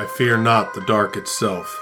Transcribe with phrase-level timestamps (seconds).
[0.00, 1.78] I fear not the dark itself,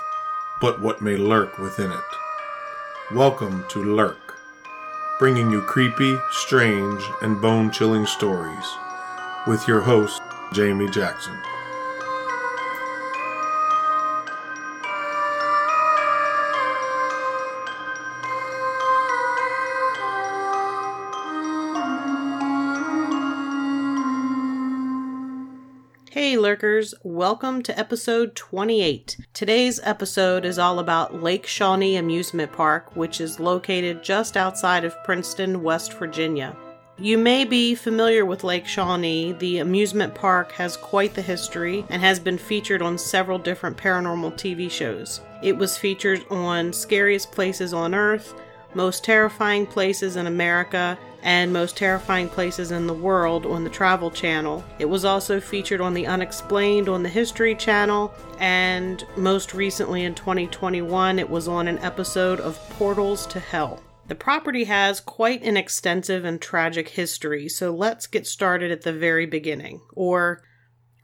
[0.61, 3.15] but what may lurk within it.
[3.15, 4.35] Welcome to Lurk,
[5.21, 8.67] bringing you creepy, strange, and bone chilling stories
[9.47, 10.21] with your host,
[10.53, 11.37] Jamie Jackson.
[27.05, 29.17] Welcome to episode 28.
[29.33, 34.97] Today's episode is all about Lake Shawnee Amusement Park, which is located just outside of
[35.05, 36.57] Princeton, West Virginia.
[36.99, 39.35] You may be familiar with Lake Shawnee.
[39.35, 44.33] The amusement park has quite the history and has been featured on several different paranormal
[44.33, 45.21] TV shows.
[45.45, 48.35] It was featured on Scariest Places on Earth,
[48.75, 54.11] Most Terrifying Places in America, and Most Terrifying Places in the World on the Travel
[54.11, 54.65] Channel.
[54.79, 60.15] It was also featured on The Unexplained on the History Channel, and most recently in
[60.15, 63.83] 2021, it was on an episode of Portals to Hell.
[64.07, 68.93] The property has quite an extensive and tragic history, so let's get started at the
[68.93, 70.43] very beginning, or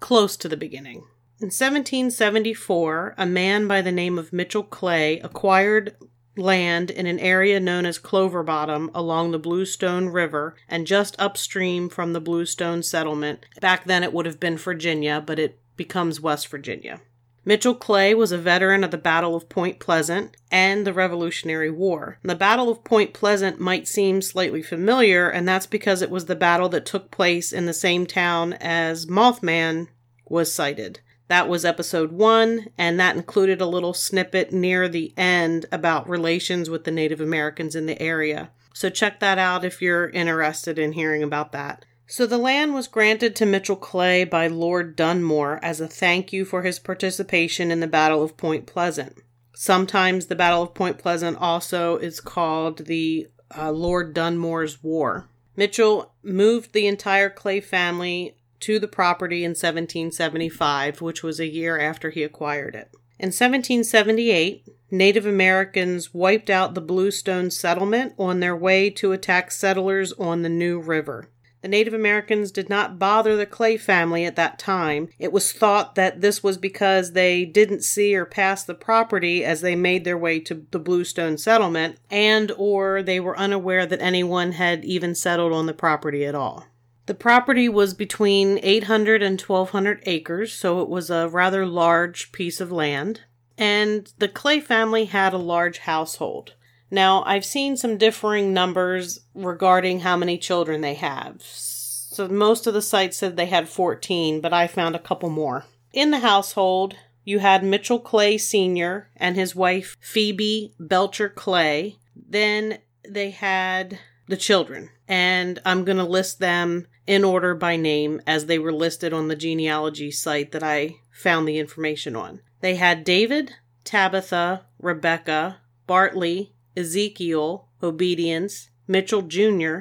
[0.00, 1.04] close to the beginning.
[1.40, 5.96] In 1774, a man by the name of Mitchell Clay acquired
[6.36, 11.88] land in an area known as Clover Bottom along the Bluestone River and just upstream
[11.88, 13.46] from the Bluestone settlement.
[13.60, 17.00] Back then it would have been Virginia, but it becomes West Virginia.
[17.46, 22.18] Mitchell Clay was a veteran of the Battle of Point Pleasant and the Revolutionary War.
[22.22, 26.36] The Battle of Point Pleasant might seem slightly familiar, and that's because it was the
[26.36, 29.88] battle that took place in the same town as Mothman
[30.26, 31.00] was sighted.
[31.28, 36.68] That was episode one, and that included a little snippet near the end about relations
[36.68, 38.50] with the Native Americans in the area.
[38.74, 41.84] So check that out if you're interested in hearing about that.
[42.06, 46.44] So the land was granted to Mitchell Clay by Lord Dunmore as a thank you
[46.44, 49.16] for his participation in the Battle of Point Pleasant.
[49.54, 55.28] Sometimes the Battle of Point Pleasant also is called the uh, Lord Dunmore's War.
[55.56, 61.78] Mitchell moved the entire Clay family to the property in 1775, which was a year
[61.78, 62.90] after he acquired it.
[63.18, 70.14] In 1778, Native Americans wiped out the Bluestone settlement on their way to attack settlers
[70.14, 71.28] on the New River.
[71.60, 75.08] The Native Americans did not bother the Clay family at that time.
[75.18, 79.60] It was thought that this was because they didn't see or pass the property as
[79.60, 84.52] they made their way to the Bluestone settlement and or they were unaware that anyone
[84.52, 86.66] had even settled on the property at all.
[87.06, 92.60] The property was between 800 and 1200 acres, so it was a rather large piece
[92.60, 93.20] of land.
[93.58, 96.54] And the Clay family had a large household.
[96.90, 101.42] Now, I've seen some differing numbers regarding how many children they have.
[101.42, 105.66] So, most of the sites said they had 14, but I found a couple more.
[105.92, 106.94] In the household,
[107.24, 109.10] you had Mitchell Clay Sr.
[109.16, 111.96] and his wife Phoebe Belcher Clay.
[112.14, 112.78] Then
[113.08, 118.46] they had the children, and I'm going to list them in order by name as
[118.46, 122.40] they were listed on the genealogy site that I found the information on.
[122.60, 123.52] They had David,
[123.84, 129.80] Tabitha, Rebecca, Bartley, Ezekiel, Obedience, Mitchell Jr.,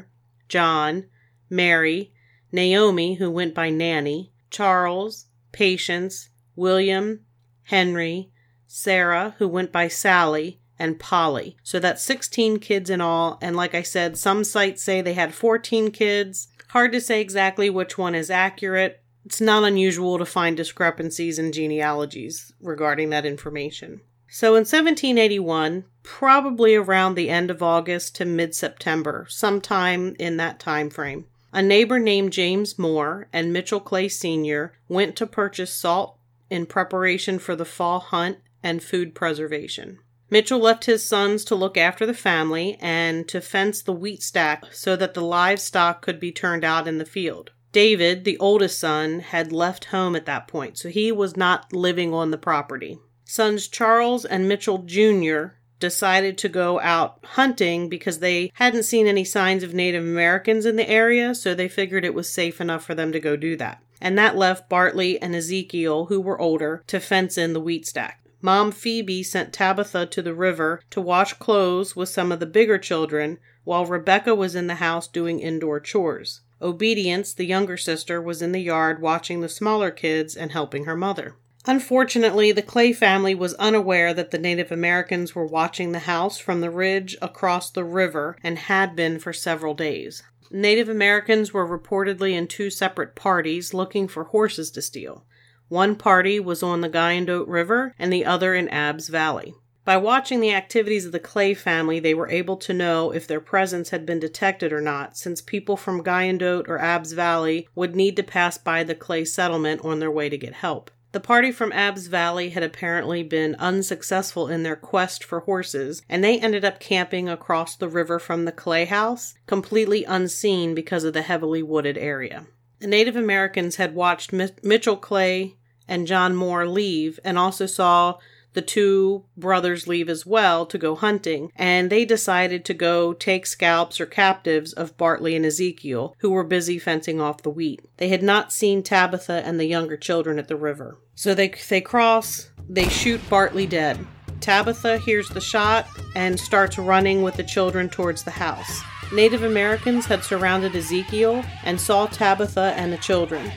[0.49, 1.05] John,
[1.49, 2.13] Mary,
[2.51, 7.21] Naomi, who went by Nanny, Charles, Patience, William,
[7.63, 8.31] Henry,
[8.67, 11.55] Sarah, who went by Sally, and Polly.
[11.63, 13.37] So that's 16 kids in all.
[13.41, 16.49] And like I said, some sites say they had 14 kids.
[16.71, 19.01] Hard to say exactly which one is accurate.
[19.25, 24.01] It's not unusual to find discrepancies in genealogies regarding that information.
[24.27, 30.59] So in 1781, probably around the end of August to mid September, sometime in that
[30.59, 34.73] time frame, a neighbor named James Moore and Mitchell Clay Sr.
[34.89, 36.17] went to purchase salt
[36.49, 39.99] in preparation for the fall hunt and food preservation.
[40.33, 44.73] Mitchell left his sons to look after the family and to fence the wheat stack
[44.73, 47.51] so that the livestock could be turned out in the field.
[47.71, 52.15] David, the oldest son, had left home at that point, so he was not living
[52.15, 52.97] on the property.
[53.25, 55.49] Sons Charles and Mitchell Jr.
[55.79, 60.77] decided to go out hunting because they hadn't seen any signs of Native Americans in
[60.77, 63.83] the area, so they figured it was safe enough for them to go do that.
[64.01, 68.22] And that left Bartley and Ezekiel, who were older, to fence in the wheat stack.
[68.45, 72.77] Mom Phoebe sent Tabitha to the river to wash clothes with some of the bigger
[72.77, 76.41] children, while Rebecca was in the house doing indoor chores.
[76.61, 80.97] Obedience, the younger sister, was in the yard watching the smaller kids and helping her
[80.97, 81.37] mother.
[81.65, 86.59] Unfortunately, the Clay family was unaware that the Native Americans were watching the house from
[86.59, 90.21] the ridge across the river and had been for several days.
[90.51, 95.25] Native Americans were reportedly in two separate parties looking for horses to steal.
[95.73, 99.55] One party was on the Guyandotte River and the other in Abbs Valley.
[99.83, 103.39] By watching the activities of the Clay family, they were able to know if their
[103.39, 108.15] presence had been detected or not, since people from Guyandotte or Abbs Valley would need
[108.17, 110.91] to pass by the Clay settlement on their way to get help.
[111.11, 116.23] The party from Abbs Valley had apparently been unsuccessful in their quest for horses, and
[116.23, 121.13] they ended up camping across the river from the Clay house, completely unseen because of
[121.13, 122.45] the heavily wooded area.
[122.77, 125.55] The Native Americans had watched Mitchell Clay
[125.87, 128.17] and John Moore leave and also saw
[128.53, 133.45] the two brothers leave as well to go hunting, and they decided to go take
[133.45, 137.81] scalps or captives of Bartley and Ezekiel, who were busy fencing off the wheat.
[137.97, 140.99] They had not seen Tabitha and the younger children at the river.
[141.15, 144.05] So they, they cross, they shoot Bartley dead.
[144.39, 148.81] Tabitha hears the shot and starts running with the children towards the house.
[149.13, 153.51] Native Americans had surrounded Ezekiel and saw Tabitha and the children.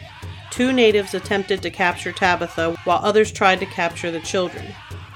[0.56, 4.64] Two natives attempted to capture Tabitha while others tried to capture the children.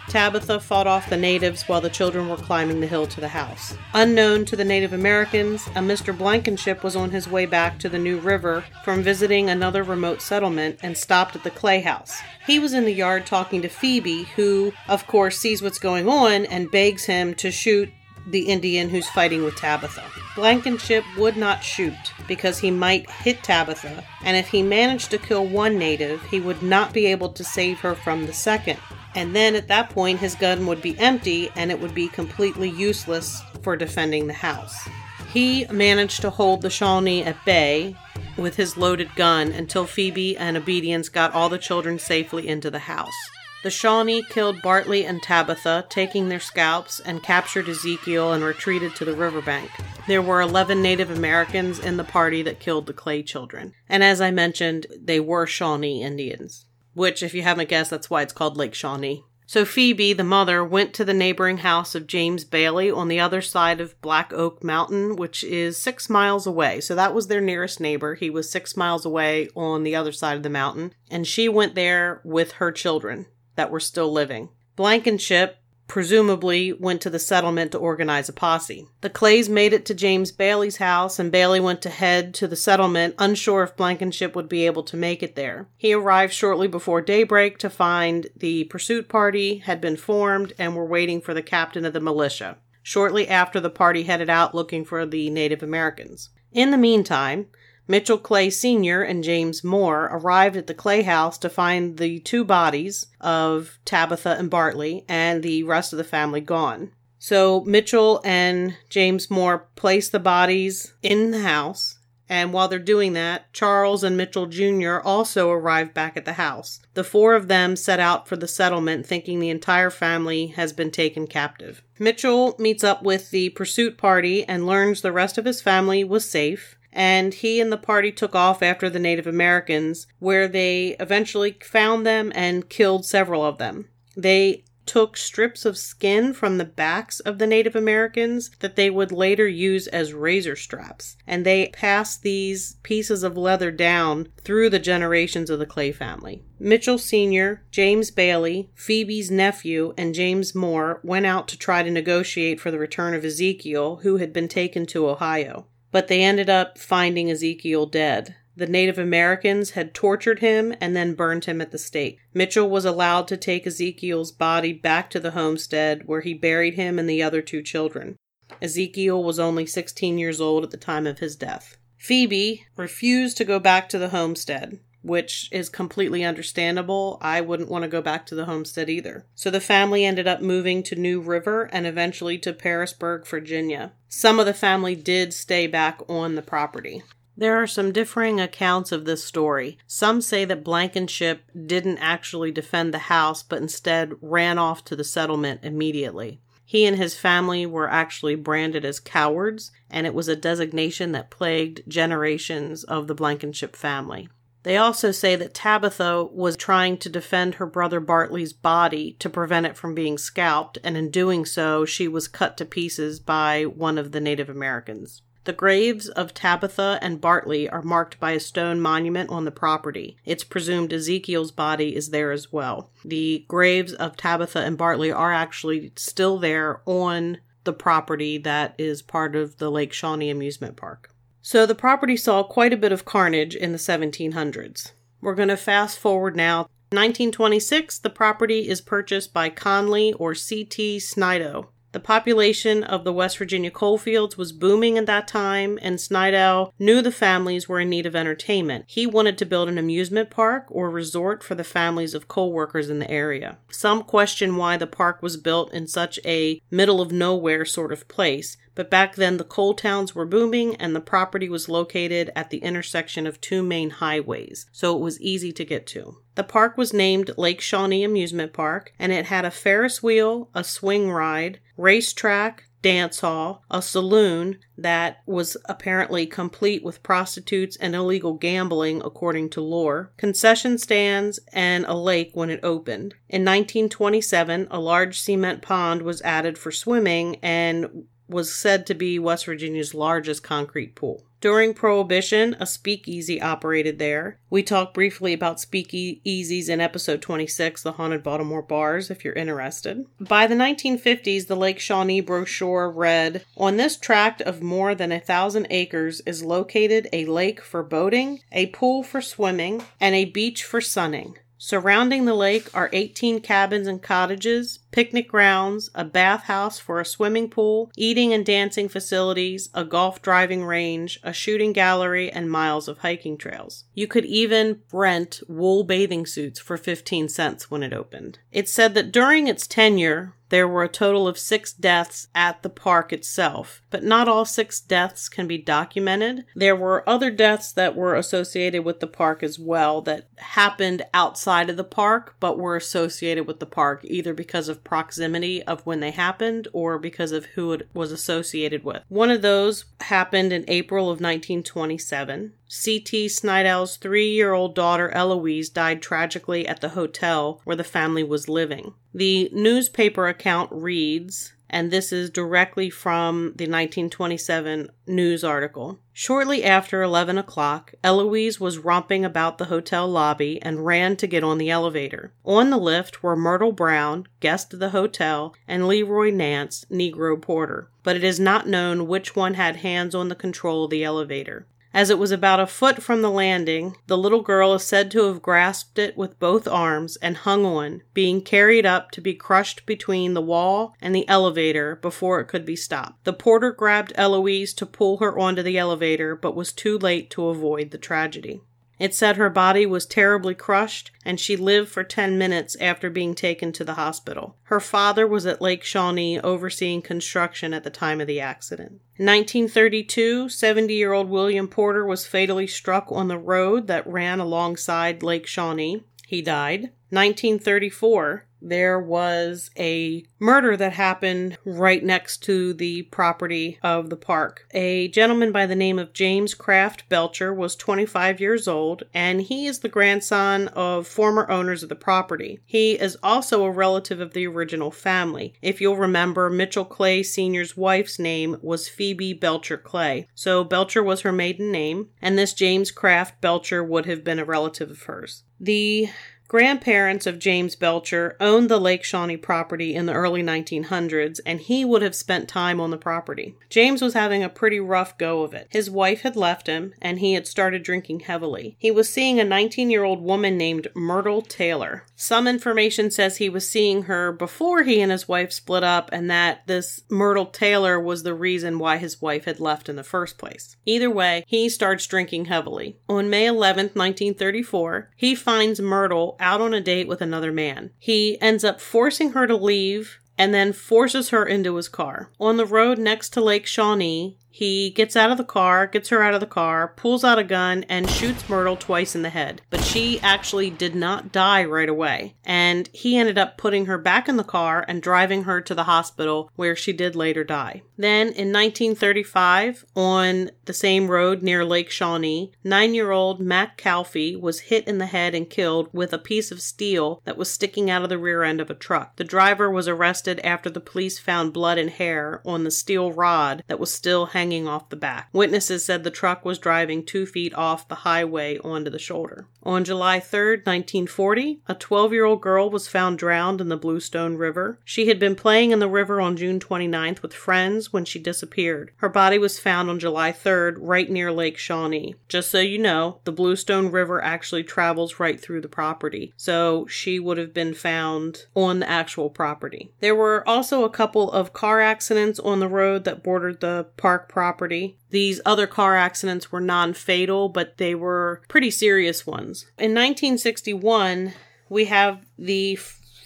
[0.06, 3.75] Tabitha fought off the natives while the children were climbing the hill to the house.
[3.94, 6.14] Unknown to the Native Americans, a Mr.
[6.14, 10.78] Blankenship was on his way back to the New River from visiting another remote settlement
[10.82, 12.20] and stopped at the Clay House.
[12.46, 16.44] He was in the yard talking to Phoebe, who, of course, sees what's going on
[16.44, 17.90] and begs him to shoot
[18.30, 20.04] the Indian who's fighting with Tabitha.
[20.36, 21.94] Blankenship would not shoot
[22.28, 26.62] because he might hit Tabitha, and if he managed to kill one native, he would
[26.62, 28.78] not be able to save her from the second.
[29.14, 32.70] And then at that point, his gun would be empty and it would be completely
[32.70, 34.88] useless for defending the house.
[35.32, 37.96] He managed to hold the Shawnee at bay
[38.36, 42.78] with his loaded gun until Phoebe and Obedience got all the children safely into the
[42.78, 43.14] house.
[43.62, 49.04] The Shawnee killed Bartley and Tabitha, taking their scalps, and captured Ezekiel and retreated to
[49.04, 49.70] the riverbank.
[50.06, 53.74] There were 11 Native Americans in the party that killed the Clay children.
[53.88, 56.64] And as I mentioned, they were Shawnee Indians
[56.94, 59.24] which, if you haven't guessed, that's why it's called Lake Shawnee.
[59.46, 63.42] So Phoebe, the mother, went to the neighboring house of James Bailey on the other
[63.42, 66.80] side of Black Oak Mountain, which is six miles away.
[66.80, 68.14] So that was their nearest neighbor.
[68.14, 70.94] He was six miles away on the other side of the mountain.
[71.10, 73.26] And she went there with her children
[73.60, 74.48] that were still living.
[74.74, 78.86] Blankenship presumably went to the settlement to organize a posse.
[79.02, 82.56] The Clays made it to James Bailey's house, and Bailey went to head to the
[82.56, 85.68] settlement, unsure if Blankenship would be able to make it there.
[85.76, 90.86] He arrived shortly before daybreak to find the pursuit party had been formed and were
[90.86, 92.56] waiting for the captain of the militia.
[92.82, 96.30] Shortly after, the party headed out looking for the Native Americans.
[96.50, 97.48] In the meantime,
[97.90, 99.02] Mitchell Clay Sr.
[99.02, 104.37] and James Moore arrived at the Clay house to find the two bodies of Tabitha
[104.38, 106.92] and Bartley and the rest of the family gone.
[107.19, 111.98] So Mitchell and James Moore placed the bodies in the house,
[112.28, 115.00] and while they're doing that, Charles and Mitchell Jr.
[115.02, 116.78] also arrived back at the house.
[116.94, 120.92] The four of them set out for the settlement thinking the entire family has been
[120.92, 121.82] taken captive.
[121.98, 126.31] Mitchell meets up with the pursuit party and learns the rest of his family was
[126.31, 131.56] safe and he and the party took off after the Native Americans, where they eventually
[131.62, 133.88] found them and killed several of them.
[134.16, 139.12] They took strips of skin from the backs of the Native Americans that they would
[139.12, 144.80] later use as razor straps, and they passed these pieces of leather down through the
[144.80, 146.42] generations of the Clay family.
[146.59, 152.61] Mitchell Sr., James Bailey, Phoebe's nephew, and James Moore went out to try to negotiate
[152.61, 156.78] for the return of Ezekiel, who had been taken to Ohio but they ended up
[156.78, 158.37] finding Ezekiel dead.
[158.56, 162.18] The Native Americans had tortured him and then burned him at the stake.
[162.35, 166.99] Mitchell was allowed to take Ezekiel's body back to the homestead where he buried him
[166.99, 168.16] and the other two children.
[168.61, 171.76] Ezekiel was only 16 years old at the time of his death.
[171.97, 177.19] Phoebe refused to go back to the homestead which is completely understandable.
[177.21, 179.25] I wouldn't want to go back to the homestead either.
[179.35, 183.92] So the family ended up moving to New River and eventually to Pearisburg, Virginia.
[184.09, 187.02] Some of the family did stay back on the property.
[187.37, 189.78] There are some differing accounts of this story.
[189.87, 195.04] Some say that Blankenship didn't actually defend the house, but instead ran off to the
[195.04, 196.40] settlement immediately.
[196.66, 201.30] He and his family were actually branded as cowards, and it was a designation that
[201.30, 204.28] plagued generations of the Blankenship family.
[204.62, 209.67] They also say that Tabitha was trying to defend her brother Bartley's body to prevent
[209.67, 213.97] it from being scalped, and in doing so, she was cut to pieces by one
[213.97, 215.23] of the Native Americans.
[215.45, 220.19] The graves of Tabitha and Bartley are marked by a stone monument on the property.
[220.26, 222.90] It's presumed Ezekiel's body is there as well.
[223.05, 229.00] The graves of Tabitha and Bartley are actually still there on the property that is
[229.00, 231.14] part of the Lake Shawnee Amusement Park.
[231.42, 234.92] So the property saw quite a bit of carnage in the 1700s.
[235.20, 240.99] We're going to fast forward now 1926, the property is purchased by Conley or C.T.
[240.99, 241.68] Snidow.
[241.92, 247.00] The population of the West Virginia coalfields was booming at that time, and Snidow knew
[247.00, 248.87] the families were in need of entertainment.
[248.88, 252.90] He wanted to build an amusement park or resort for the families of coal workers
[252.90, 253.59] in the area.
[253.70, 258.09] Some question why the park was built in such a middle of nowhere sort of
[258.09, 262.50] place, but back then the coal towns were booming and the property was located at
[262.50, 266.18] the intersection of two main highways, so it was easy to get to.
[266.34, 270.64] The park was named Lake Shawnee Amusement Park, and it had a Ferris wheel, a
[270.64, 278.34] swing ride, racetrack, dance hall, a saloon that was apparently complete with prostitutes and illegal
[278.34, 283.14] gambling, according to lore, concession stands, and a lake when it opened.
[283.28, 289.18] In 1927, a large cement pond was added for swimming and was said to be
[289.18, 291.25] West Virginia's largest concrete pool.
[291.40, 294.38] During Prohibition, a speakeasy operated there.
[294.50, 300.04] We talked briefly about speakeasies in episode 26, The Haunted Baltimore Bars, if you're interested.
[300.20, 305.18] By the 1950s, the Lake Shawnee brochure read On this tract of more than a
[305.18, 310.62] thousand acres is located a lake for boating, a pool for swimming, and a beach
[310.62, 311.38] for sunning.
[311.62, 317.50] Surrounding the lake are 18 cabins and cottages, picnic grounds, a bathhouse for a swimming
[317.50, 323.00] pool, eating and dancing facilities, a golf driving range, a shooting gallery, and miles of
[323.00, 323.85] hiking trails.
[323.93, 328.38] You could even rent wool bathing suits for 15 cents when it opened.
[328.50, 332.69] It's said that during its tenure, there were a total of six deaths at the
[332.69, 336.45] park itself, but not all six deaths can be documented.
[336.54, 341.71] There were other deaths that were associated with the park as well that happened outside
[341.71, 346.00] of the park but were associated with the park either because of proximity of when
[346.00, 349.02] they happened or because of who it was associated with.
[349.09, 352.52] One of those happened in April of 1927.
[352.72, 353.26] C.T.
[353.26, 358.48] Snidow's three year old daughter Eloise died tragically at the hotel where the family was
[358.48, 358.94] living.
[359.12, 365.98] The newspaper account reads, and this is directly from the 1927 news article.
[366.12, 371.42] Shortly after 11 o'clock, Eloise was romping about the hotel lobby and ran to get
[371.42, 372.32] on the elevator.
[372.44, 377.90] On the lift were Myrtle Brown, guest of the hotel, and Leroy Nance, Negro porter,
[378.04, 381.66] but it is not known which one had hands on the control of the elevator.
[381.92, 385.25] As it was about a foot from the landing, the little girl is said to
[385.25, 389.87] have grasped it with both arms and hung on, being carried up to be crushed
[389.87, 393.25] between the wall and the elevator before it could be stopped.
[393.25, 397.49] The porter grabbed Eloise to pull her onto the elevator, but was too late to
[397.49, 398.62] avoid the tragedy.
[399.00, 403.35] It said her body was terribly crushed and she lived for 10 minutes after being
[403.35, 404.57] taken to the hospital.
[404.64, 409.00] Her father was at Lake Shawnee overseeing construction at the time of the accident.
[409.16, 414.38] In 1932, 70 year old William Porter was fatally struck on the road that ran
[414.38, 416.04] alongside Lake Shawnee.
[416.26, 416.90] He died.
[417.09, 424.67] 1934, there was a murder that happened right next to the property of the park.
[424.73, 429.67] A gentleman by the name of James Kraft Belcher was 25 years old, and he
[429.67, 432.61] is the grandson of former owners of the property.
[432.64, 435.55] He is also a relative of the original family.
[435.62, 441.23] If you'll remember, Mitchell Clay Sr.'s wife's name was Phoebe Belcher Clay, so Belcher was
[441.23, 445.45] her maiden name, and this James Kraft Belcher would have been a relative of hers.
[445.59, 446.09] The
[446.50, 451.85] grandparents of James Belcher owned the Lake Shawnee property in the early 1900s, and he
[451.85, 453.54] would have spent time on the property.
[453.69, 455.69] James was having a pretty rough go of it.
[455.71, 458.75] His wife had left him, and he had started drinking heavily.
[458.80, 462.02] He was seeing a 19 year old woman named Myrtle Taylor.
[462.16, 466.28] Some information says he was seeing her before he and his wife split up, and
[466.33, 470.37] that this Myrtle Taylor was the reason why his wife had left in the first
[470.37, 470.76] place.
[470.85, 472.99] Either way, he starts drinking heavily.
[473.09, 477.90] On May 11, 1934, he finds Myrtle out on a date with another man.
[477.99, 482.30] He ends up forcing her to leave and then forces her into his car.
[482.40, 486.23] On the road next to Lake Shawnee, he gets out of the car, gets her
[486.23, 489.62] out of the car, pulls out a gun, and shoots Myrtle twice in the head.
[489.70, 492.35] But she actually did not die right away.
[492.44, 495.85] And he ended up putting her back in the car and driving her to the
[495.85, 497.82] hospital where she did later die.
[497.97, 504.38] Then in 1935, on the same road near Lake Shawnee, nine year old Mac Calfee
[504.38, 507.88] was hit in the head and killed with a piece of steel that was sticking
[507.90, 509.16] out of the rear end of a truck.
[509.16, 513.64] The driver was arrested after the police found blood and hair on the steel rod
[513.66, 515.28] that was still hanging hanging off the back.
[515.32, 519.46] Witnesses said the truck was driving two feet off the highway onto the shoulder.
[519.62, 524.37] On July 3, 1940, a 12 year old girl was found drowned in the Bluestone
[524.37, 524.78] River.
[524.84, 528.92] She had been playing in the river on June 29th with friends when she disappeared.
[528.96, 532.14] Her body was found on July 3rd right near Lake Shawnee.
[532.28, 537.20] Just so you know, the Bluestone River actually travels right through the property, so she
[537.20, 539.92] would have been found on the actual property.
[540.00, 544.28] There were also a couple of car accidents on the road that bordered the park
[544.28, 544.98] property.
[545.08, 549.62] These other car accidents were non fatal, but they were pretty serious ones.
[549.78, 551.32] In 1961,
[551.70, 552.78] we have the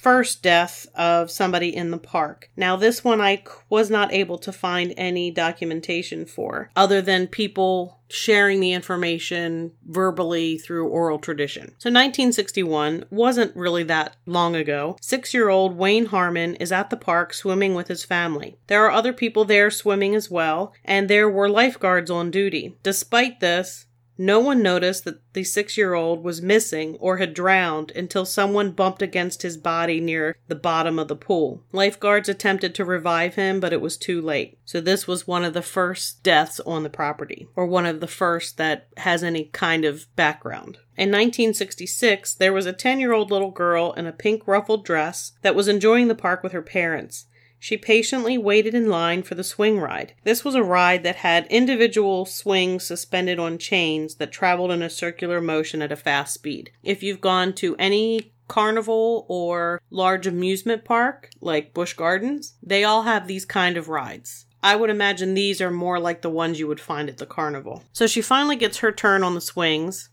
[0.05, 2.51] first death of somebody in the park.
[2.59, 8.01] Now, this one I was not able to find any documentation for, other than people
[8.11, 11.69] sharing the information verbally through oral tradition.
[11.79, 14.99] So 1961 wasn't really that long ago.
[15.01, 18.59] Six year old Wayne Harmon is at the park swimming with his family.
[18.67, 22.77] There are other people there swimming as well, and there were lifeguards on duty.
[22.83, 27.91] Despite this, no one noticed that the six year old was missing or had drowned
[27.93, 31.63] until someone bumped against his body near the bottom of the pool.
[31.73, 34.59] Lifeguards attempted to revive him, but it was too late.
[34.65, 38.07] So, this was one of the first deaths on the property, or one of the
[38.07, 40.79] first that has any kind of background.
[40.97, 45.33] In 1966, there was a 10 year old little girl in a pink ruffled dress
[45.43, 47.27] that was enjoying the park with her parents.
[47.65, 50.13] She patiently waited in line for the swing ride.
[50.23, 54.91] This was a ride that had individual swings suspended on chains that traveled in a
[54.91, 56.73] circular motion at a fast speed.
[56.83, 63.05] If you've gone to any carnival or large amusement park like Busch Gardens, they all
[63.05, 64.44] have these kind of rides.
[64.65, 67.85] I would imagine these are more like the ones you would find at the carnival.
[67.93, 70.09] So she finally gets her turn on the swings.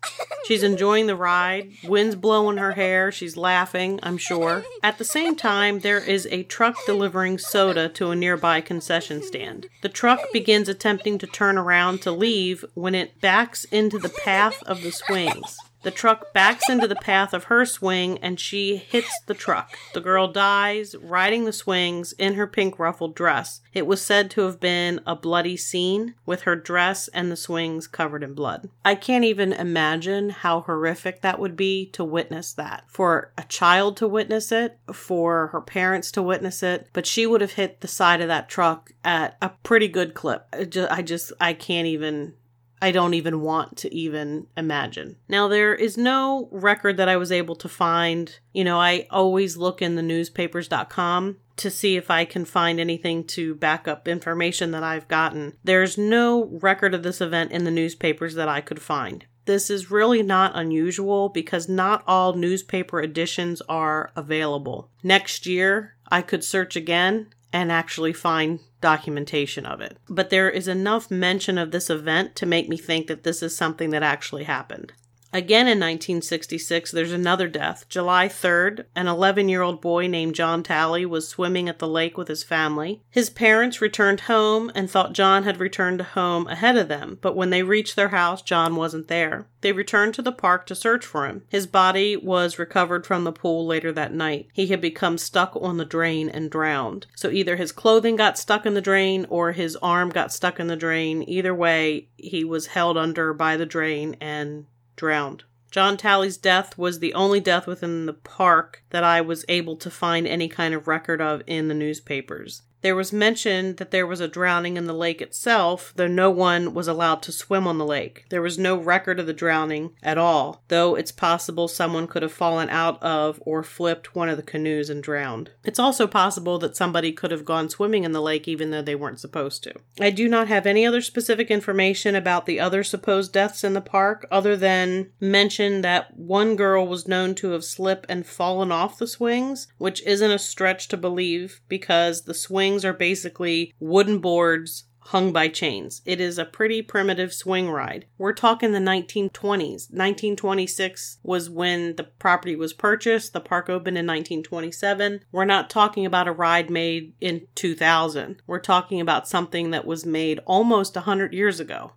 [0.45, 1.71] She's enjoying the ride.
[1.85, 3.13] Wind's blowing her hair.
[3.13, 4.65] She's laughing, I'm sure.
[4.83, 9.67] At the same time, there is a truck delivering soda to a nearby concession stand.
[9.83, 14.61] The truck begins attempting to turn around to leave when it backs into the path
[14.63, 15.57] of the swings.
[15.83, 19.77] The truck backs into the path of her swing and she hits the truck.
[19.93, 23.61] The girl dies riding the swings in her pink ruffled dress.
[23.73, 27.87] It was said to have been a bloody scene with her dress and the swings
[27.87, 28.69] covered in blood.
[28.85, 32.83] I can't even imagine how horrific that would be to witness that.
[32.87, 37.41] For a child to witness it, for her parents to witness it, but she would
[37.41, 40.47] have hit the side of that truck at a pretty good clip.
[40.53, 42.33] I just, I, can't even
[42.81, 45.17] I don't even want to even imagine.
[45.29, 48.39] Now, there is no record that I was able to find.
[48.53, 53.23] You know, I always look in the newspapers.com to see if I can find anything
[53.25, 55.57] to back up information that I've gotten.
[55.63, 59.25] There's no record of this event in the newspapers that I could find.
[59.45, 64.89] This is really not unusual because not all newspaper editions are available.
[65.03, 69.97] Next year, I could search again and actually find documentation of it.
[70.09, 73.55] But there is enough mention of this event to make me think that this is
[73.55, 74.93] something that actually happened.
[75.33, 77.85] Again in 1966, there's another death.
[77.87, 82.17] July 3rd, an 11 year old boy named John Talley was swimming at the lake
[82.17, 83.01] with his family.
[83.09, 87.49] His parents returned home and thought John had returned home ahead of them, but when
[87.49, 89.47] they reached their house, John wasn't there.
[89.61, 91.43] They returned to the park to search for him.
[91.47, 94.47] His body was recovered from the pool later that night.
[94.51, 97.07] He had become stuck on the drain and drowned.
[97.15, 100.67] So either his clothing got stuck in the drain or his arm got stuck in
[100.67, 101.23] the drain.
[101.27, 104.65] Either way, he was held under by the drain and
[104.95, 105.43] drowned.
[105.71, 109.89] John Talley's death was the only death within the park that I was able to
[109.89, 112.63] find any kind of record of in the newspapers.
[112.81, 116.73] There was mention that there was a drowning in the lake itself, though no one
[116.73, 118.25] was allowed to swim on the lake.
[118.29, 122.31] There was no record of the drowning at all, though it's possible someone could have
[122.31, 125.51] fallen out of or flipped one of the canoes and drowned.
[125.63, 128.95] It's also possible that somebody could have gone swimming in the lake even though they
[128.95, 129.73] weren't supposed to.
[129.99, 133.81] I do not have any other specific information about the other supposed deaths in the
[133.81, 138.97] park other than mention that one girl was known to have slipped and fallen off
[138.97, 144.19] the swings, which isn't a stretch to believe because the swing swings are basically wooden
[144.19, 146.01] boards hung by chains.
[146.05, 148.05] It is a pretty primitive swing ride.
[148.17, 149.89] We're talking the 1920s.
[149.91, 153.33] 1926 was when the property was purchased.
[153.33, 155.25] The park opened in 1927.
[155.33, 158.41] We're not talking about a ride made in 2000.
[158.47, 161.91] We're talking about something that was made almost 100 years ago.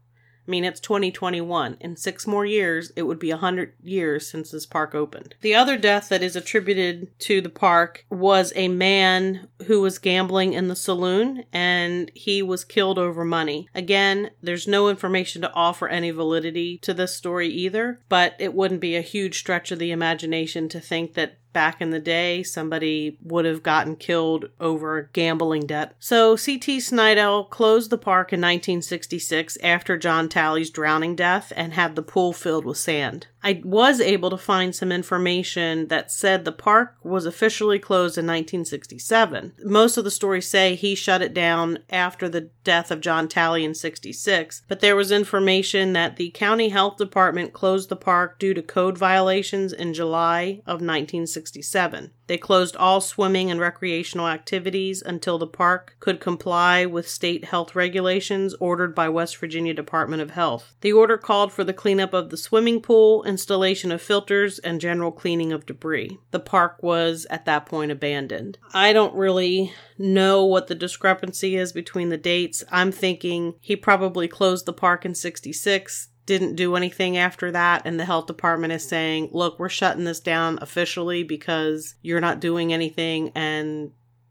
[0.46, 1.78] I mean, it's 2021.
[1.80, 5.34] In six more years, it would be 100 years since this park opened.
[5.40, 10.52] The other death that is attributed to the park was a man who was gambling
[10.52, 13.68] in the saloon and he was killed over money.
[13.74, 18.80] Again, there's no information to offer any validity to this story either, but it wouldn't
[18.80, 23.16] be a huge stretch of the imagination to think that back in the day, somebody
[23.22, 25.96] would have gotten killed over gambling debt.
[25.98, 26.78] So C.T.
[26.78, 32.34] Snidow closed the park in 1966 after John Talley's drowning death and had the pool
[32.34, 33.28] filled with sand.
[33.44, 38.24] I was able to find some information that said the park was officially closed in
[38.24, 39.52] 1967.
[39.62, 43.62] Most of the stories say he shut it down after the death of John Talley
[43.62, 48.54] in 66, but there was information that the county health department closed the park due
[48.54, 52.12] to code violations in July of 1967.
[52.26, 57.74] They closed all swimming and recreational activities until the park could comply with state health
[57.74, 60.74] regulations ordered by West Virginia Department of Health.
[60.80, 65.10] The order called for the cleanup of the swimming pool, installation of filters, and general
[65.10, 66.16] cleaning of debris.
[66.30, 68.58] The park was at that point abandoned.
[68.72, 72.62] I don't really know what the discrepancy is between the dates.
[72.70, 78.00] I'm thinking he probably closed the park in 66 didn't do anything after that and
[78.00, 82.72] the health department is saying look we're shutting this down officially because you're not doing
[82.72, 83.90] anything and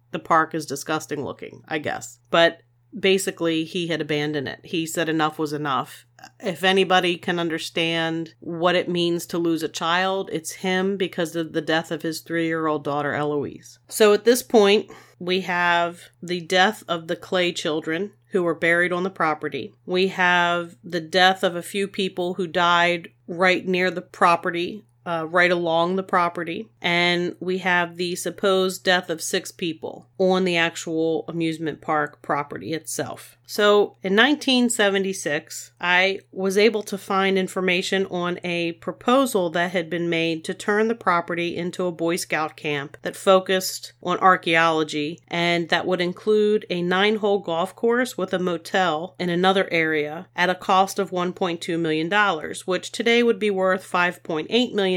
[0.09, 2.61] the park is disgusting looking i guess but
[2.97, 4.59] basically he had abandoned it.
[4.63, 6.05] He said enough was enough.
[6.39, 11.53] If anybody can understand what it means to lose a child it's him because of
[11.53, 13.79] the death of his three-year-old daughter eloise.
[13.89, 18.91] So at this point we have the death of the clay children who were buried
[18.91, 19.73] on the property.
[19.85, 25.25] We have the death of a few people who died right near the property uh,
[25.29, 30.57] right along the property, and we have the supposed death of six people on the
[30.57, 33.37] actual amusement park property itself.
[33.45, 40.09] So in 1976, I was able to find information on a proposal that had been
[40.09, 45.69] made to turn the property into a Boy Scout camp that focused on archaeology and
[45.69, 50.49] that would include a nine hole golf course with a motel in another area at
[50.49, 54.92] a cost of $1.2 million, which today would be worth $5.8 million.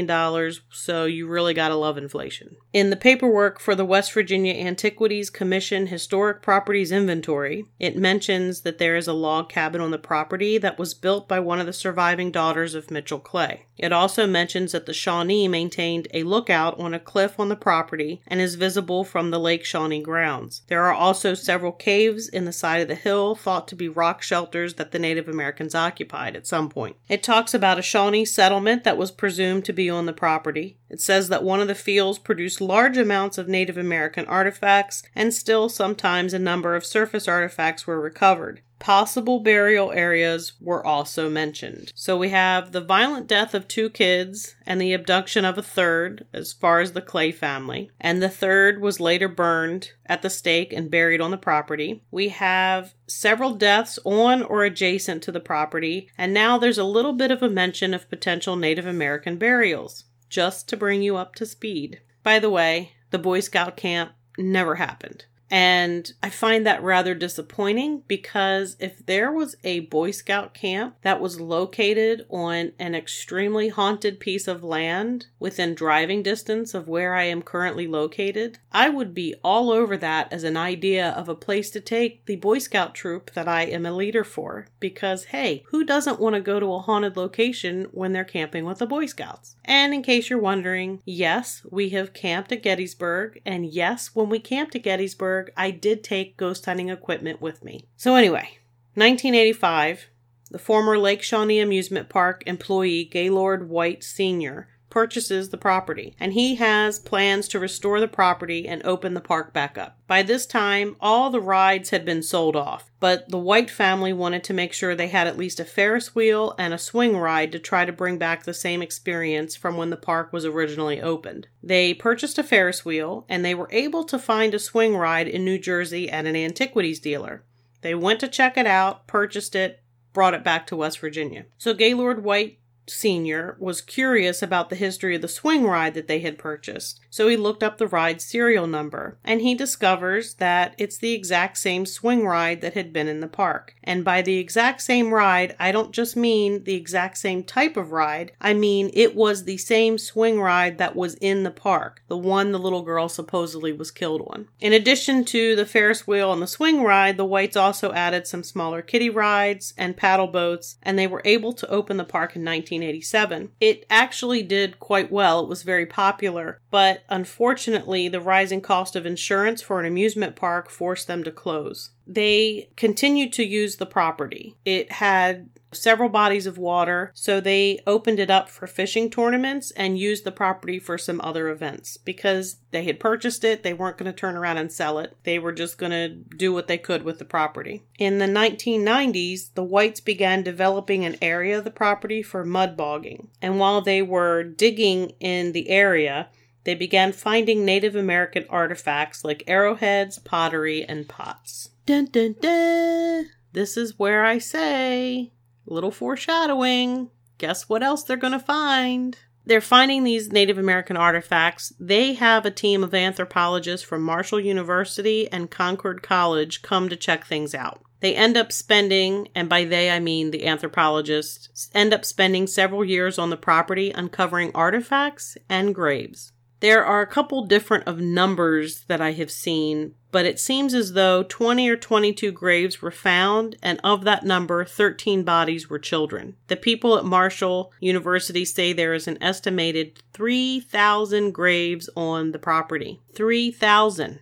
[0.69, 2.55] So you really gotta love inflation.
[2.73, 8.77] In the paperwork for the West Virginia Antiquities Commission Historic Properties Inventory, it mentions that
[8.77, 11.73] there is a log cabin on the property that was built by one of the
[11.73, 13.65] surviving daughters of Mitchell Clay.
[13.77, 18.21] It also mentions that the Shawnee maintained a lookout on a cliff on the property
[18.27, 20.63] and is visible from the Lake Shawnee grounds.
[20.67, 24.21] There are also several caves in the side of the hill thought to be rock
[24.21, 26.95] shelters that the Native Americans occupied at some point.
[27.07, 30.77] It talks about a Shawnee settlement that was presumed to be on the property.
[30.89, 35.33] It says that one of the fields produced large amounts of Native American artifacts, and
[35.33, 38.61] still sometimes a number of surface artifacts were recovered.
[38.79, 41.91] Possible burial areas were also mentioned.
[41.95, 46.27] So we have the violent death of two kids and the abduction of a third,
[46.31, 50.71] as far as the Clay family, and the third was later burned at the stake
[50.71, 52.03] and buried on the property.
[52.11, 57.13] We have several deaths on or adjacent to the property, and now there's a little
[57.13, 61.45] bit of a mention of potential Native American burials just to bring you up to
[61.45, 62.01] speed.
[62.23, 65.25] By the way, the Boy Scout camp never happened.
[65.49, 71.21] And I find that rather disappointing because if there was a Boy Scout camp that
[71.21, 77.23] was located on an extremely haunted piece of land within driving distance of where I
[77.23, 81.69] am currently located, I would be all over that as an idea of a place
[81.71, 84.67] to take the Boy Scout troop that I am a leader for.
[84.79, 88.79] Because, hey, who doesn't want to go to a haunted location when they're camping with
[88.79, 89.55] the Boy Scouts?
[89.63, 94.39] And in case you're wondering, yes, we have camped at Gettysburg, and yes, when we
[94.39, 97.85] camped at Gettysburg, I did take ghost hunting equipment with me.
[97.95, 98.57] So, anyway,
[98.95, 100.07] 1985,
[100.49, 104.67] the former Lake Shawnee Amusement Park employee Gaylord White Sr
[104.97, 109.53] purchases the property, and he has plans to restore the property and open the park
[109.53, 109.95] back up.
[110.07, 114.43] By this time, all the rides had been sold off, but the White family wanted
[114.45, 117.59] to make sure they had at least a Ferris wheel and a swing ride to
[117.59, 121.45] try to bring back the same experience from when the park was originally opened.
[121.61, 125.45] They purchased a Ferris wheel, and they were able to find a swing ride in
[125.45, 127.43] New Jersey at an antiquities dealer.
[127.81, 131.45] They went to check it out, purchased it, brought it back to West Virginia.
[131.59, 133.55] So Gaylord White Sr.
[133.59, 137.37] was curious about the history of the swing ride that they had purchased, so he
[137.37, 142.25] looked up the ride's serial number, and he discovers that it's the exact same swing
[142.25, 143.75] ride that had been in the park.
[143.83, 147.91] And by the exact same ride, I don't just mean the exact same type of
[147.91, 152.17] ride, I mean it was the same swing ride that was in the park, the
[152.17, 154.47] one the little girl supposedly was killed on.
[154.59, 158.43] In addition to the Ferris wheel and the swing ride, the Whites also added some
[158.43, 162.43] smaller kiddie rides and paddle boats, and they were able to open the park in
[162.43, 163.51] 1987.
[163.59, 165.41] It actually did quite well.
[165.41, 170.69] It was very popular, but unfortunately, the rising cost of insurance for an amusement park
[170.69, 171.89] forced them to close.
[172.05, 174.57] They continued to use the property.
[174.63, 179.97] It had several bodies of water, so they opened it up for fishing tournaments and
[179.97, 181.97] used the property for some other events.
[181.97, 185.17] Because they had purchased it, they weren't going to turn around and sell it.
[185.23, 187.85] They were just going to do what they could with the property.
[187.97, 193.29] In the 1990s, the Whites began developing an area of the property for mud bogging.
[193.41, 196.29] And while they were digging in the area,
[196.67, 201.69] they began finding Native American artifacts like arrowheads, pottery, and pots.
[201.85, 203.29] Dun dun dun!
[203.53, 205.31] This is where I say,
[205.65, 207.09] little foreshadowing.
[207.37, 209.17] Guess what else they're gonna find?
[209.45, 211.71] They're finding these Native American artifacts.
[211.79, 217.25] They have a team of anthropologists from Marshall University and Concord College come to check
[217.25, 217.81] things out.
[218.01, 222.83] They end up spending, and by they I mean the anthropologists, end up spending several
[222.83, 226.33] years on the property uncovering artifacts and graves.
[226.59, 230.93] There are a couple different of numbers that I have seen, but it seems as
[230.93, 236.35] though 20 or 22 graves were found, and of that number, 13 bodies were children.
[236.47, 243.01] The people at Marshall University say there is an estimated 3,000 graves on the property.
[243.13, 244.19] 3,000.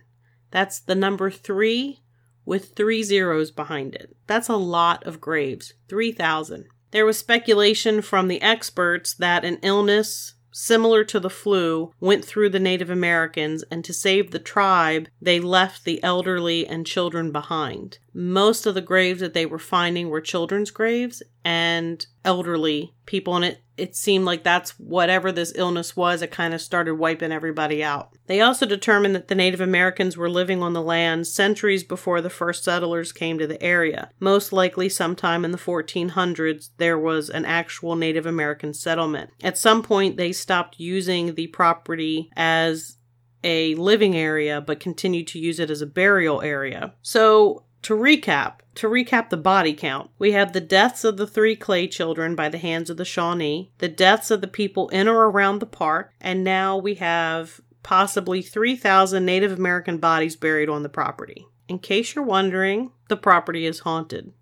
[0.50, 2.00] That's the number 3
[2.44, 4.14] with three zeros behind it.
[4.26, 5.72] That's a lot of graves.
[5.88, 6.66] 3,000.
[6.92, 12.48] There was speculation from the experts that an illness similar to the flu, went through
[12.48, 17.98] the Native Americans, and to save the tribe, they left the elderly and children behind.
[18.14, 23.44] Most of the graves that they were finding were children's graves and elderly people, and
[23.44, 27.84] it, it seemed like that's whatever this illness was, it kind of started wiping everybody
[27.84, 28.10] out.
[28.26, 32.30] They also determined that the Native Americans were living on the land centuries before the
[32.30, 34.10] first settlers came to the area.
[34.18, 39.30] Most likely, sometime in the 1400s, there was an actual Native American settlement.
[39.40, 42.96] At some point, they stopped using the property as
[43.44, 46.94] a living area but continued to use it as a burial area.
[47.02, 51.54] So to recap, to recap the body count, we have the deaths of the three
[51.54, 55.30] Clay children by the hands of the Shawnee, the deaths of the people in or
[55.30, 60.88] around the park, and now we have possibly 3,000 Native American bodies buried on the
[60.88, 61.46] property.
[61.68, 64.32] In case you're wondering, the property is haunted.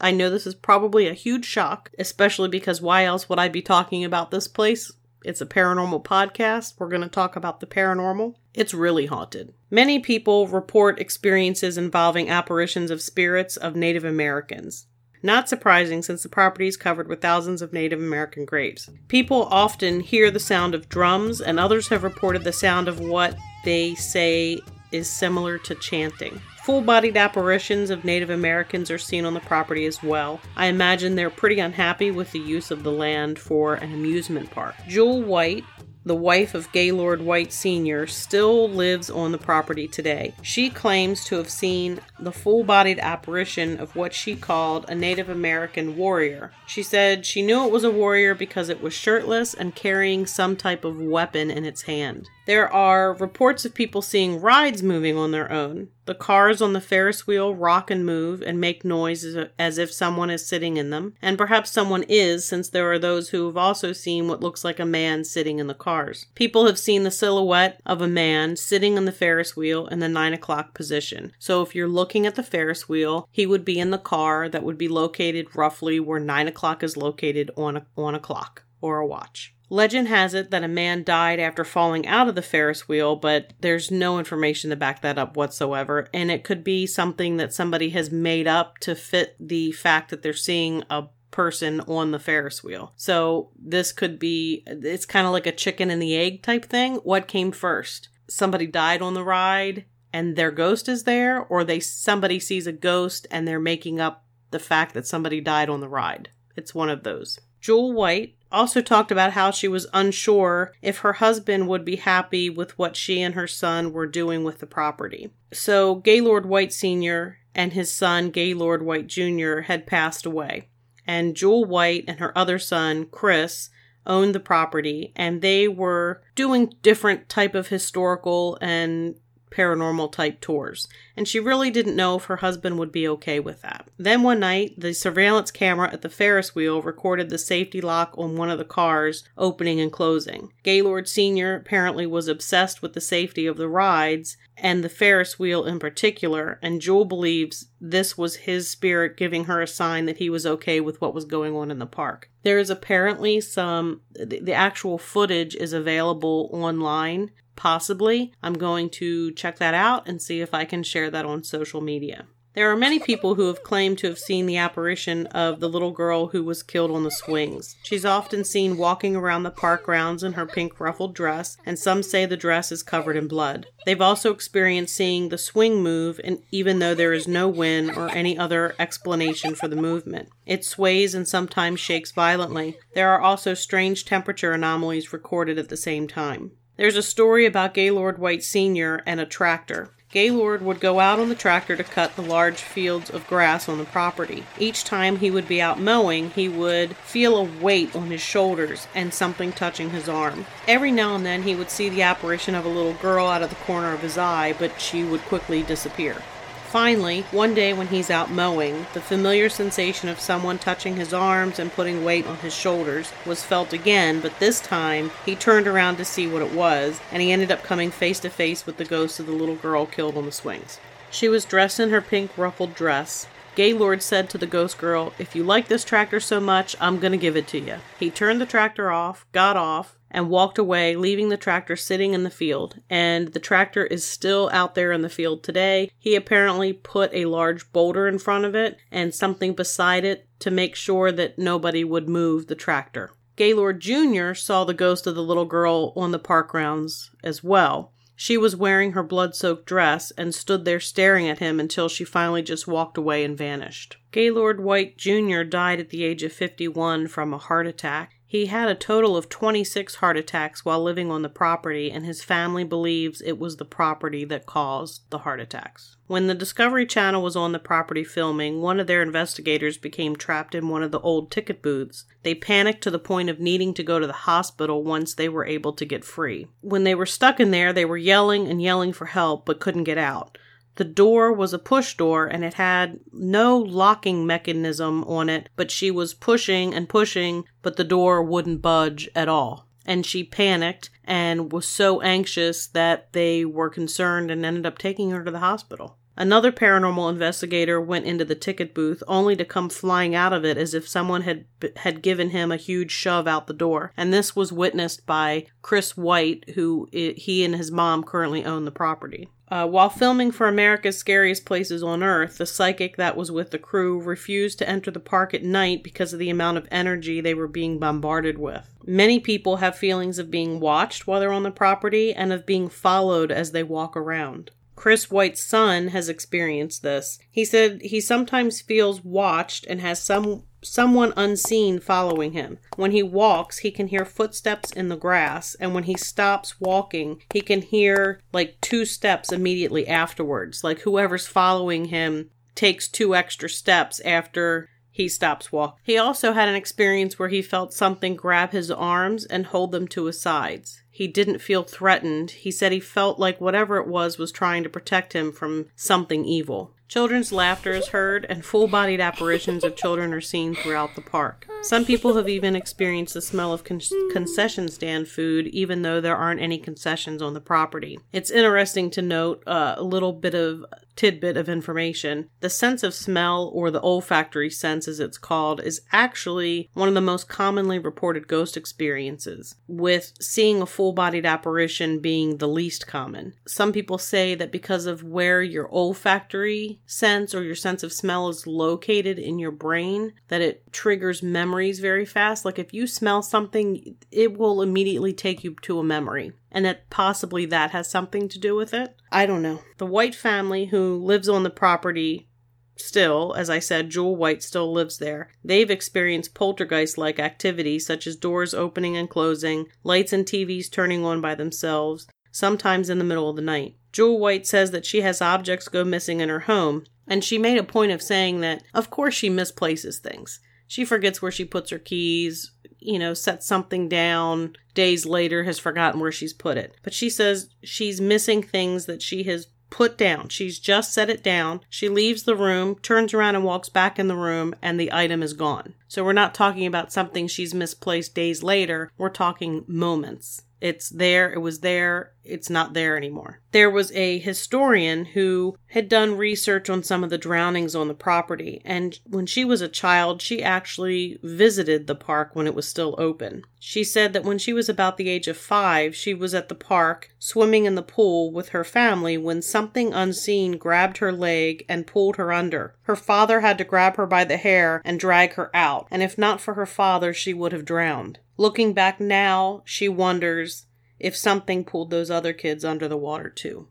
[0.00, 3.62] I know this is probably a huge shock, especially because why else would I be
[3.62, 4.90] talking about this place?
[5.24, 6.74] It's a paranormal podcast.
[6.78, 8.34] We're going to talk about the paranormal.
[8.54, 9.52] It's really haunted.
[9.70, 14.86] Many people report experiences involving apparitions of spirits of Native Americans.
[15.22, 18.88] Not surprising since the property is covered with thousands of Native American graves.
[19.08, 23.36] People often hear the sound of drums, and others have reported the sound of what
[23.64, 24.60] they say
[24.92, 26.40] is similar to chanting.
[26.68, 30.38] Full bodied apparitions of Native Americans are seen on the property as well.
[30.54, 34.74] I imagine they're pretty unhappy with the use of the land for an amusement park.
[34.86, 35.64] Jewel White,
[36.04, 40.34] the wife of Gaylord White Sr., still lives on the property today.
[40.42, 45.30] She claims to have seen the full bodied apparition of what she called a Native
[45.30, 46.52] American warrior.
[46.66, 50.54] She said she knew it was a warrior because it was shirtless and carrying some
[50.54, 52.28] type of weapon in its hand.
[52.46, 55.88] There are reports of people seeing rides moving on their own.
[56.08, 59.26] The cars on the Ferris wheel rock and move and make noise
[59.58, 63.28] as if someone is sitting in them, and perhaps someone is, since there are those
[63.28, 66.24] who have also seen what looks like a man sitting in the cars.
[66.34, 70.08] People have seen the silhouette of a man sitting on the Ferris wheel in the
[70.08, 71.34] 9 o'clock position.
[71.38, 74.62] So if you're looking at the Ferris wheel, he would be in the car that
[74.62, 78.96] would be located roughly where 9 o'clock is located on a, on a clock or
[78.96, 79.54] a watch.
[79.70, 83.52] Legend has it that a man died after falling out of the Ferris wheel, but
[83.60, 86.08] there's no information to back that up whatsoever.
[86.14, 90.22] And it could be something that somebody has made up to fit the fact that
[90.22, 92.92] they're seeing a person on the Ferris wheel.
[92.96, 96.96] So this could be, it's kind of like a chicken and the egg type thing.
[96.96, 98.08] What came first?
[98.28, 102.72] Somebody died on the ride and their ghost is there, or they somebody sees a
[102.72, 106.30] ghost and they're making up the fact that somebody died on the ride.
[106.56, 107.38] It's one of those.
[107.60, 112.48] Jewel White also talked about how she was unsure if her husband would be happy
[112.50, 115.30] with what she and her son were doing with the property.
[115.52, 117.38] So, Gaylord White Sr.
[117.54, 120.68] and his son, Gaylord White Jr., had passed away,
[121.06, 123.70] and Jewel White and her other son, Chris,
[124.08, 129.14] owned the property and they were doing different type of historical and
[129.50, 133.62] paranormal type tours, and she really didn't know if her husband would be okay with
[133.62, 133.88] that.
[133.98, 138.36] Then one night, the surveillance camera at the Ferris wheel recorded the safety lock on
[138.36, 140.52] one of the cars opening and closing.
[140.62, 141.56] Gaylord Sr.
[141.56, 146.58] apparently was obsessed with the safety of the rides and the Ferris wheel in particular,
[146.62, 150.80] and Jewel believes this was his spirit giving her a sign that he was okay
[150.80, 152.28] with what was going on in the park.
[152.42, 158.32] There is apparently some, the actual footage is available online Possibly.
[158.40, 161.80] I'm going to check that out and see if I can share that on social
[161.80, 162.26] media.
[162.54, 165.90] There are many people who have claimed to have seen the apparition of the little
[165.90, 167.76] girl who was killed on the swings.
[167.82, 172.02] She's often seen walking around the park grounds in her pink ruffled dress, and some
[172.02, 173.66] say the dress is covered in blood.
[173.86, 178.08] They've also experienced seeing the swing move, and even though there is no wind or
[178.10, 182.78] any other explanation for the movement, it sways and sometimes shakes violently.
[182.94, 186.52] There are also strange temperature anomalies recorded at the same time.
[186.78, 189.02] There's a story about Gaylord White Sr.
[189.04, 189.90] and a tractor.
[190.12, 193.78] Gaylord would go out on the tractor to cut the large fields of grass on
[193.78, 194.44] the property.
[194.60, 198.86] Each time he would be out mowing, he would feel a weight on his shoulders
[198.94, 200.46] and something touching his arm.
[200.68, 203.50] Every now and then he would see the apparition of a little girl out of
[203.50, 206.22] the corner of his eye, but she would quickly disappear.
[206.68, 211.58] Finally, one day when he's out mowing, the familiar sensation of someone touching his arms
[211.58, 215.96] and putting weight on his shoulders was felt again, but this time he turned around
[215.96, 218.84] to see what it was, and he ended up coming face to face with the
[218.84, 220.78] ghost of the little girl killed on the swings.
[221.10, 223.26] She was dressed in her pink ruffled dress.
[223.54, 227.12] Gaylord said to the ghost girl, If you like this tractor so much, I'm going
[227.12, 227.76] to give it to you.
[227.98, 232.22] He turned the tractor off, got off, and walked away, leaving the tractor sitting in
[232.22, 232.80] the field.
[232.88, 235.90] And the tractor is still out there in the field today.
[235.98, 240.50] He apparently put a large boulder in front of it and something beside it to
[240.50, 243.12] make sure that nobody would move the tractor.
[243.36, 244.34] Gaylord Jr.
[244.34, 247.92] saw the ghost of the little girl on the park grounds as well.
[248.16, 252.02] She was wearing her blood soaked dress and stood there staring at him until she
[252.02, 253.96] finally just walked away and vanished.
[254.10, 255.44] Gaylord White Jr.
[255.44, 258.17] died at the age of 51 from a heart attack.
[258.30, 262.22] He had a total of 26 heart attacks while living on the property, and his
[262.22, 265.96] family believes it was the property that caused the heart attacks.
[266.08, 270.54] When the Discovery Channel was on the property filming, one of their investigators became trapped
[270.54, 272.04] in one of the old ticket booths.
[272.22, 275.46] They panicked to the point of needing to go to the hospital once they were
[275.46, 276.48] able to get free.
[276.60, 279.84] When they were stuck in there, they were yelling and yelling for help but couldn't
[279.84, 280.36] get out.
[280.78, 285.72] The door was a push door and it had no locking mechanism on it, but
[285.72, 289.66] she was pushing and pushing, but the door wouldn't budge at all.
[289.84, 295.10] And she panicked and was so anxious that they were concerned and ended up taking
[295.10, 295.97] her to the hospital.
[296.20, 300.58] Another paranormal investigator went into the ticket booth only to come flying out of it
[300.58, 301.44] as if someone had
[301.76, 303.92] had given him a huge shove out the door.
[303.96, 308.72] And this was witnessed by Chris White, who he and his mom currently own the
[308.72, 309.28] property.
[309.50, 313.58] Uh, while filming for America's Scariest Places on Earth, the psychic that was with the
[313.58, 317.32] crew refused to enter the park at night because of the amount of energy they
[317.32, 318.68] were being bombarded with.
[318.84, 322.68] Many people have feelings of being watched while they're on the property and of being
[322.68, 324.50] followed as they walk around.
[324.78, 327.18] Chris White's son has experienced this.
[327.32, 332.58] He said he sometimes feels watched and has some someone unseen following him.
[332.76, 337.20] When he walks, he can hear footsteps in the grass, and when he stops walking,
[337.32, 340.62] he can hear like two steps immediately afterwards.
[340.62, 345.80] Like whoever's following him takes two extra steps after he stops walking.
[345.84, 349.86] He also had an experience where he felt something grab his arms and hold them
[349.88, 350.82] to his sides.
[350.90, 352.32] He didn't feel threatened.
[352.32, 356.24] He said he felt like whatever it was was trying to protect him from something
[356.24, 356.74] evil.
[356.88, 361.46] Children's laughter is heard, and full bodied apparitions of children are seen throughout the park.
[361.60, 366.16] Some people have even experienced the smell of con- concession stand food, even though there
[366.16, 367.98] aren't any concessions on the property.
[368.12, 370.64] It's interesting to note uh, a little bit of
[370.96, 372.28] tidbit of information.
[372.40, 376.94] The sense of smell, or the olfactory sense as it's called, is actually one of
[376.94, 382.86] the most commonly reported ghost experiences, with seeing a full bodied apparition being the least
[382.86, 383.34] common.
[383.46, 388.28] Some people say that because of where your olfactory sense or your sense of smell
[388.28, 392.44] is located in your brain that it triggers memories very fast.
[392.44, 396.32] Like if you smell something, it will immediately take you to a memory.
[396.50, 398.96] And that possibly that has something to do with it.
[399.12, 399.60] I don't know.
[399.76, 402.28] The White family who lives on the property
[402.76, 405.30] still, as I said, Jewel White still lives there.
[405.44, 411.04] They've experienced poltergeist like activity such as doors opening and closing, lights and TVs turning
[411.04, 413.76] on by themselves, sometimes in the middle of the night.
[413.92, 417.58] Jewel White says that she has objects go missing in her home, and she made
[417.58, 420.40] a point of saying that, of course, she misplaces things.
[420.66, 425.58] She forgets where she puts her keys, you know, sets something down, days later has
[425.58, 426.76] forgotten where she's put it.
[426.82, 430.28] But she says she's missing things that she has put down.
[430.28, 431.60] She's just set it down.
[431.68, 435.22] She leaves the room, turns around and walks back in the room, and the item
[435.22, 435.74] is gone.
[435.88, 438.90] So we're not talking about something she's misplaced days later.
[438.96, 440.42] We're talking moments.
[440.60, 443.40] It's there, it was there, it's not there anymore.
[443.52, 447.94] There was a historian who had done research on some of the drownings on the
[447.94, 452.68] property, and when she was a child, she actually visited the park when it was
[452.68, 453.44] still open.
[453.58, 456.54] She said that when she was about the age of five, she was at the
[456.54, 461.86] park swimming in the pool with her family when something unseen grabbed her leg and
[461.86, 462.74] pulled her under.
[462.82, 466.18] Her father had to grab her by the hair and drag her out, and if
[466.18, 468.18] not for her father, she would have drowned.
[468.38, 470.66] Looking back now, she wonders
[470.98, 473.68] if something pulled those other kids under the water too.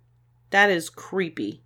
[0.51, 1.63] That is creepy.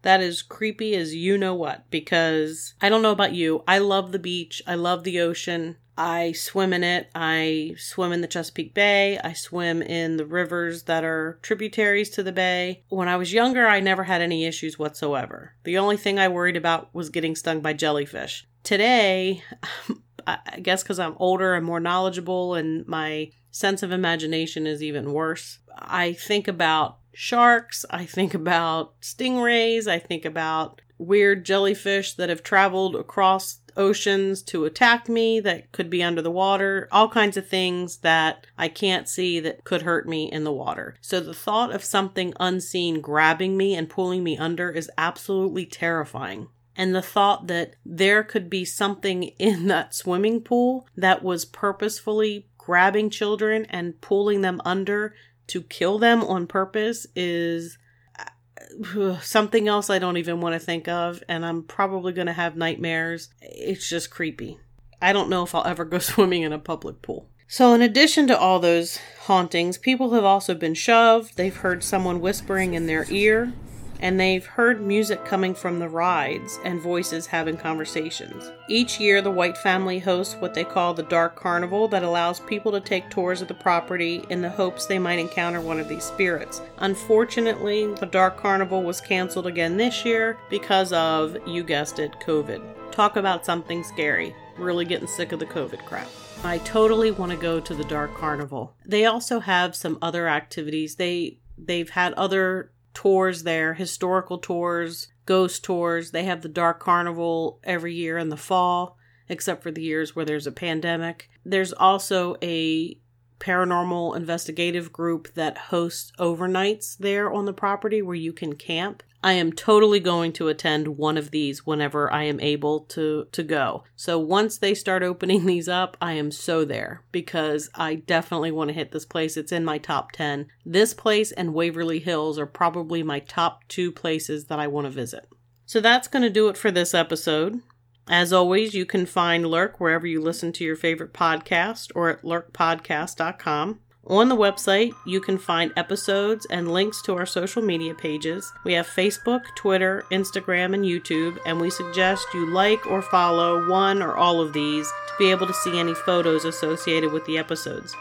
[0.00, 3.62] That is creepy as you know what, because I don't know about you.
[3.68, 4.62] I love the beach.
[4.66, 5.76] I love the ocean.
[5.98, 7.10] I swim in it.
[7.14, 9.18] I swim in the Chesapeake Bay.
[9.22, 12.84] I swim in the rivers that are tributaries to the bay.
[12.88, 15.54] When I was younger, I never had any issues whatsoever.
[15.64, 18.46] The only thing I worried about was getting stung by jellyfish.
[18.62, 19.42] Today,
[20.26, 25.12] I guess because I'm older and more knowledgeable and my sense of imagination is even
[25.12, 25.58] worse.
[25.78, 32.42] I think about sharks, I think about stingrays, I think about weird jellyfish that have
[32.42, 37.46] traveled across oceans to attack me that could be under the water, all kinds of
[37.46, 40.96] things that I can't see that could hurt me in the water.
[41.00, 46.48] So the thought of something unseen grabbing me and pulling me under is absolutely terrifying
[46.76, 52.46] and the thought that there could be something in that swimming pool that was purposefully
[52.58, 55.14] grabbing children and pulling them under
[55.46, 57.78] to kill them on purpose is
[58.18, 62.32] uh, something else I don't even want to think of, and I'm probably going to
[62.32, 63.30] have nightmares.
[63.40, 64.58] It's just creepy.
[65.00, 67.28] I don't know if I'll ever go swimming in a public pool.
[67.48, 71.36] So, in addition to all those hauntings, people have also been shoved.
[71.36, 73.52] They've heard someone whispering in their ear
[74.00, 78.50] and they've heard music coming from the rides and voices having conversations.
[78.68, 82.72] Each year, the White family hosts what they call the Dark Carnival that allows people
[82.72, 86.04] to take tours of the property in the hopes they might encounter one of these
[86.04, 86.60] spirits.
[86.78, 92.92] Unfortunately, the Dark Carnival was canceled again this year because of, you guessed it, COVID.
[92.92, 94.34] Talk about something scary.
[94.58, 96.08] Really getting sick of the COVID crap.
[96.44, 98.74] I totally want to go to the Dark Carnival.
[98.84, 100.96] They also have some other activities.
[100.96, 106.12] They they've had other tours there, historical tours, ghost tours.
[106.12, 108.96] They have the Dark Carnival every year in the fall,
[109.28, 111.28] except for the years where there's a pandemic.
[111.44, 112.98] There's also a
[113.38, 119.02] paranormal investigative group that hosts overnights there on the property where you can camp.
[119.22, 123.42] I am totally going to attend one of these whenever I am able to to
[123.42, 123.82] go.
[123.96, 128.68] So once they start opening these up, I am so there because I definitely want
[128.68, 129.36] to hit this place.
[129.36, 130.46] It's in my top 10.
[130.64, 134.90] This place and Waverly Hills are probably my top 2 places that I want to
[134.90, 135.28] visit.
[135.64, 137.60] So that's going to do it for this episode.
[138.08, 142.22] As always, you can find Lurk wherever you listen to your favorite podcast or at
[142.22, 143.80] lurkpodcast.com.
[144.08, 148.52] On the website, you can find episodes and links to our social media pages.
[148.62, 154.00] We have Facebook, Twitter, Instagram, and YouTube, and we suggest you like or follow one
[154.02, 157.96] or all of these to be able to see any photos associated with the episodes.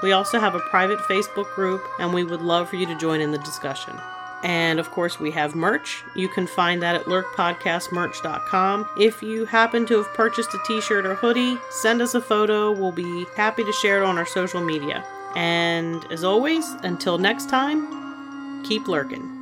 [0.00, 3.20] We also have a private Facebook group, and we would love for you to join
[3.20, 3.98] in the discussion.
[4.42, 6.04] And of course, we have merch.
[6.14, 8.88] You can find that at lurkpodcastmerch.com.
[8.98, 12.70] If you happen to have purchased a t shirt or hoodie, send us a photo.
[12.70, 15.04] We'll be happy to share it on our social media.
[15.34, 19.37] And as always, until next time, keep lurking.